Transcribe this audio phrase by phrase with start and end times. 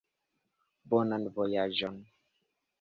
[0.95, 2.03] Bonan vojaĝon!